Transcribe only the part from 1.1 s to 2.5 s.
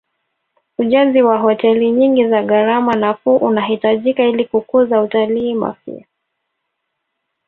wa hoteli nyingi za